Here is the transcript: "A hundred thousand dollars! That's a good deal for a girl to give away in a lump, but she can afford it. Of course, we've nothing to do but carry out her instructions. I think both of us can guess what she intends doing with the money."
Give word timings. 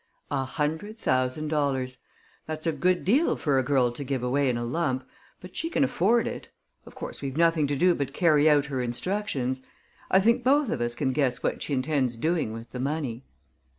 "A 0.31 0.45
hundred 0.45 0.97
thousand 0.97 1.49
dollars! 1.49 1.97
That's 2.47 2.65
a 2.65 2.71
good 2.71 3.05
deal 3.05 3.35
for 3.35 3.59
a 3.59 3.63
girl 3.63 3.91
to 3.91 4.03
give 4.03 4.23
away 4.23 4.49
in 4.49 4.57
a 4.57 4.65
lump, 4.65 5.07
but 5.39 5.55
she 5.55 5.69
can 5.69 5.83
afford 5.83 6.25
it. 6.25 6.49
Of 6.87 6.95
course, 6.95 7.21
we've 7.21 7.37
nothing 7.37 7.67
to 7.67 7.75
do 7.75 7.93
but 7.93 8.11
carry 8.11 8.49
out 8.49 8.65
her 8.65 8.81
instructions. 8.81 9.61
I 10.09 10.19
think 10.19 10.43
both 10.43 10.69
of 10.71 10.81
us 10.81 10.95
can 10.95 11.11
guess 11.13 11.43
what 11.43 11.61
she 11.61 11.73
intends 11.73 12.17
doing 12.17 12.51
with 12.51 12.71
the 12.71 12.79
money." 12.79 13.25